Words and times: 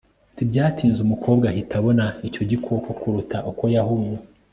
ntibyatinze 0.35 0.99
umukobwa 1.03 1.45
ahita 1.51 1.73
abona 1.79 2.05
icyo 2.27 2.41
gikoko 2.51 2.89
kuruta 2.99 3.37
uko 3.51 3.63
yahunze 3.75 4.25